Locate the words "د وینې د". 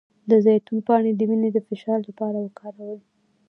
1.15-1.57